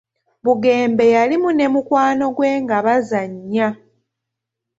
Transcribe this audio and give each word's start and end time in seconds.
Bugembe 0.43 1.05
yalimu 1.15 1.49
ne 1.53 1.65
mukwano 1.73 2.25
gwe 2.35 2.49
nga 2.63 2.77
bazannya. 2.85 3.67